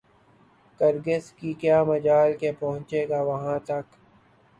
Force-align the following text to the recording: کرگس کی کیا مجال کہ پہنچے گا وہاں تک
کرگس 0.79 1.31
کی 1.33 1.53
کیا 1.53 1.83
مجال 1.83 2.33
کہ 2.37 2.51
پہنچے 2.59 3.07
گا 3.09 3.21
وہاں 3.23 3.59
تک 3.65 3.85